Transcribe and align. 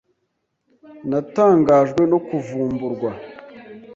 Natangajwe 1.09 2.03
no 2.11 2.19
kuvumburwa. 2.27 3.09